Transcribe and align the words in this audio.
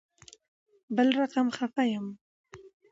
بل 0.95 1.07
رقم 1.21 1.47
خفه 1.57 1.83
یم 1.91 2.05